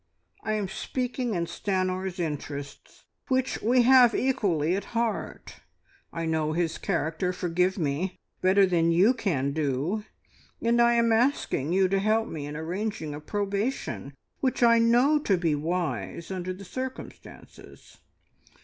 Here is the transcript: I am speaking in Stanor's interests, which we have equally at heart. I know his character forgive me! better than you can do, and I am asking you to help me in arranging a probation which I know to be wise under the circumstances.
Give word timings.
I 0.43 0.53
am 0.53 0.67
speaking 0.67 1.35
in 1.35 1.45
Stanor's 1.45 2.19
interests, 2.19 3.03
which 3.27 3.61
we 3.61 3.83
have 3.83 4.15
equally 4.15 4.75
at 4.75 4.97
heart. 4.97 5.57
I 6.11 6.25
know 6.25 6.53
his 6.53 6.79
character 6.79 7.31
forgive 7.31 7.77
me! 7.77 8.17
better 8.41 8.65
than 8.65 8.91
you 8.91 9.13
can 9.13 9.51
do, 9.53 10.03
and 10.59 10.81
I 10.81 10.93
am 10.95 11.11
asking 11.11 11.73
you 11.73 11.87
to 11.87 11.99
help 11.99 12.27
me 12.27 12.47
in 12.47 12.55
arranging 12.57 13.13
a 13.13 13.19
probation 13.21 14.15
which 14.39 14.63
I 14.63 14.79
know 14.79 15.19
to 15.19 15.37
be 15.37 15.53
wise 15.53 16.31
under 16.31 16.51
the 16.51 16.65
circumstances. 16.65 17.97